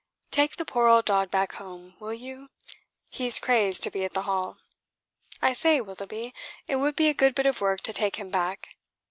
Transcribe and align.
Take 0.31 0.55
the 0.57 0.65
poor 0.65 0.87
old 0.87 1.05
dog 1.05 1.29
back 1.29 1.51
home, 1.61 1.93
will 1.99 2.11
you? 2.15 2.47
He's 3.11 3.37
crazed 3.37 3.83
to 3.83 3.91
be 3.91 4.03
at 4.03 4.13
the 4.13 4.23
Hall. 4.23 4.57
I 5.43 5.53
say, 5.53 5.79
Willoughby, 5.79 6.33
it 6.67 6.77
would 6.77 6.95
be 6.95 7.07
a 7.07 7.13
good 7.13 7.35
bit 7.35 7.45
of 7.45 7.61
work 7.61 7.81
to 7.81 7.93
take 7.93 8.15
him 8.15 8.31
back. 8.31 8.77